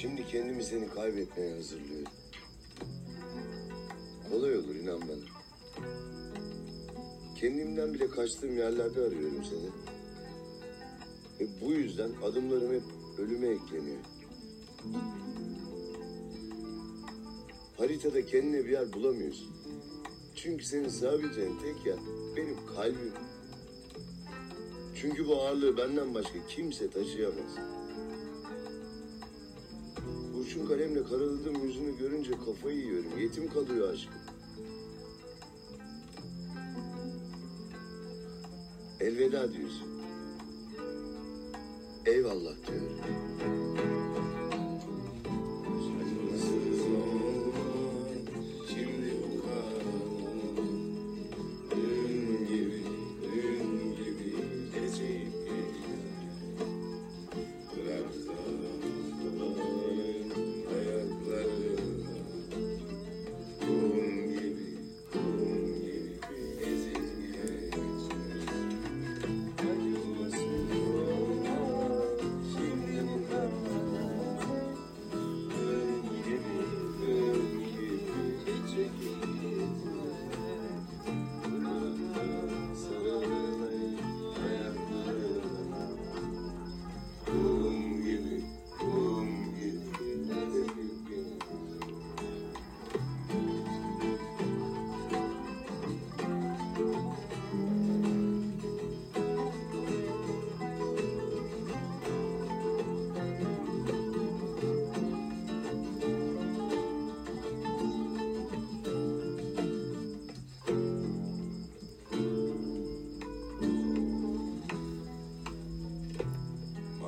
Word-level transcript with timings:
Şimdi 0.00 0.26
kendimi 0.26 0.64
seni 0.64 0.88
kaybetmeye 0.88 1.54
hazırlıyorum. 1.54 2.12
Kolay 4.30 4.56
olur 4.56 4.74
inan 4.74 5.00
bana. 5.00 5.38
Kendimden 7.40 7.94
bile 7.94 8.10
kaçtığım 8.10 8.58
yerlerde 8.58 9.00
arıyorum 9.00 9.44
seni. 9.44 9.70
Ve 11.40 11.60
bu 11.60 11.72
yüzden 11.72 12.10
adımlarım 12.24 12.74
hep 12.74 12.82
ölüme 13.18 13.48
ekleniyor. 13.48 13.98
Haritada 17.76 18.26
kendine 18.26 18.64
bir 18.64 18.70
yer 18.70 18.92
bulamıyorsun. 18.92 19.48
Çünkü 20.34 20.64
senin 20.64 20.88
sığabileceğin 20.88 21.58
tek 21.58 21.86
yer 21.86 21.98
benim 22.36 22.66
kalbim. 22.76 23.12
Çünkü 24.94 25.26
bu 25.26 25.42
ağırlığı 25.42 25.76
benden 25.76 26.14
başka 26.14 26.46
kimse 26.48 26.90
taşıyamaz. 26.90 27.58
Kurşun 30.48 30.66
kalemle 30.66 31.04
karaladığım 31.04 31.64
yüzünü 31.64 31.98
görünce 31.98 32.30
kafayı 32.30 32.78
yiyorum. 32.78 33.18
Yetim 33.18 33.50
kalıyor 33.50 33.92
aşkım. 33.92 34.14
Elveda 39.00 39.52
diyorsun. 39.52 39.88
Eyvallah 42.06 42.54
diyorum. 42.66 43.57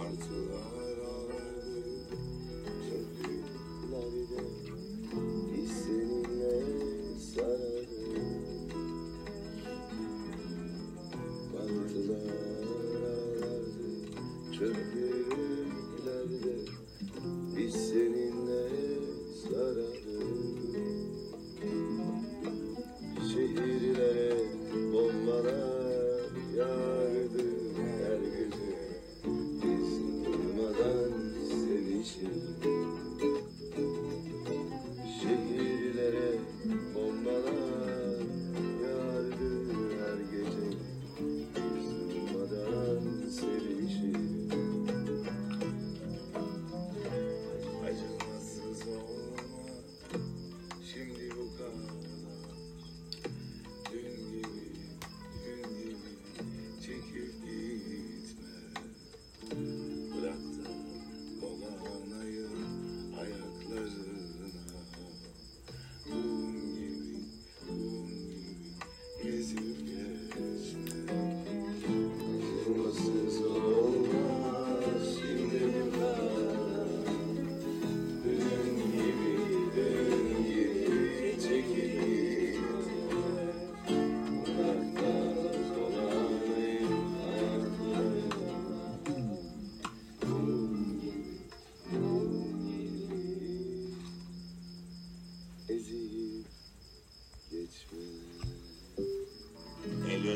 heart 0.00 0.18
to. 0.22 0.89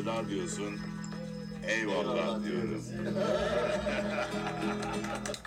Elveda 0.04 0.28
diyorsun. 0.28 0.78
Eyvallah 1.68 2.44
diyorum. 2.44 2.84